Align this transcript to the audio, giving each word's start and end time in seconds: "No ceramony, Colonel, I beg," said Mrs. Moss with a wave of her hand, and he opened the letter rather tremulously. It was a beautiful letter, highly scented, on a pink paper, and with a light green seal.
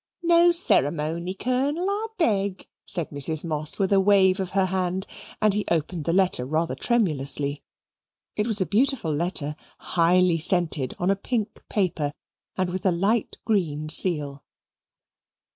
"No 0.23 0.51
ceramony, 0.51 1.35
Colonel, 1.35 1.87
I 1.87 2.07
beg," 2.17 2.65
said 2.87 3.11
Mrs. 3.11 3.45
Moss 3.45 3.77
with 3.77 3.93
a 3.93 3.99
wave 3.99 4.39
of 4.39 4.49
her 4.57 4.65
hand, 4.65 5.05
and 5.39 5.53
he 5.53 5.63
opened 5.69 6.05
the 6.05 6.11
letter 6.11 6.43
rather 6.43 6.73
tremulously. 6.73 7.61
It 8.35 8.47
was 8.47 8.59
a 8.59 8.65
beautiful 8.65 9.13
letter, 9.13 9.55
highly 9.77 10.39
scented, 10.39 10.95
on 10.97 11.11
a 11.11 11.15
pink 11.15 11.63
paper, 11.69 12.13
and 12.57 12.71
with 12.71 12.83
a 12.87 12.91
light 12.91 13.37
green 13.45 13.89
seal. 13.89 14.43